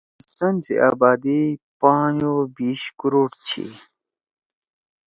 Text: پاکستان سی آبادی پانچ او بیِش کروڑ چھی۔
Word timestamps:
پاکستان 0.17 0.55
سی 0.65 0.73
آبادی 0.89 1.41
پانچ 1.79 2.17
او 2.27 2.33
بیِش 2.55 2.81
کروڑ 2.99 3.29
چھی۔ 3.47 3.65